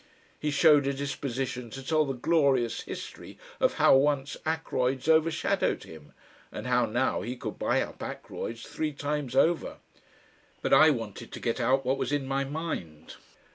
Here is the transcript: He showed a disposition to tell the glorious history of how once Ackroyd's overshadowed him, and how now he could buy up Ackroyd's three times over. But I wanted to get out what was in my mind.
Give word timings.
He 0.39 0.49
showed 0.49 0.87
a 0.87 0.93
disposition 0.95 1.69
to 1.69 1.85
tell 1.85 2.05
the 2.05 2.15
glorious 2.15 2.81
history 2.81 3.37
of 3.59 3.75
how 3.75 3.95
once 3.95 4.35
Ackroyd's 4.47 5.07
overshadowed 5.07 5.83
him, 5.83 6.13
and 6.51 6.65
how 6.65 6.87
now 6.87 7.21
he 7.21 7.35
could 7.35 7.59
buy 7.59 7.83
up 7.83 8.01
Ackroyd's 8.01 8.63
three 8.63 8.93
times 8.93 9.35
over. 9.35 9.77
But 10.63 10.73
I 10.73 10.89
wanted 10.89 11.31
to 11.33 11.39
get 11.39 11.59
out 11.59 11.85
what 11.85 11.99
was 11.99 12.11
in 12.11 12.25
my 12.25 12.43
mind. 12.43 13.13